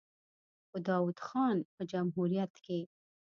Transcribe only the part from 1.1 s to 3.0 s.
خان په جمهوریت کې.